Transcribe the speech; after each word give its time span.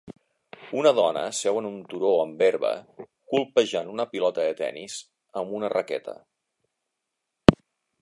Una 0.83 0.91
dona 0.99 1.25
seu 1.39 1.59
en 1.61 1.67
un 1.71 1.75
turó 1.91 2.13
amb 2.21 2.41
herba 2.47 2.73
colpejant 3.35 3.93
una 3.99 4.09
pilota 4.15 4.49
de 4.51 4.59
tenis 4.65 4.99
amb 5.43 5.57
una 5.61 5.75
raqueta. 5.79 6.21